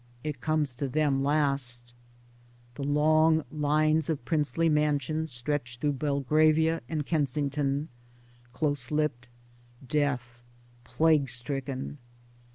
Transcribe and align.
It 0.23 0.41
comes 0.41 0.75
to 0.77 0.87
them 0.89 1.21
last 1.23 1.93
The 2.73 2.81
long 2.83 3.43
lines 3.51 4.09
of 4.09 4.25
princely 4.25 4.67
mansions 4.67 5.31
stretch 5.31 5.77
through 5.77 5.91
Belgravia 5.93 6.81
and 6.89 7.05
Kensington— 7.05 7.87
closelipped, 8.51 9.27
deaf, 9.87 10.41
plaguestricken. 10.83 11.99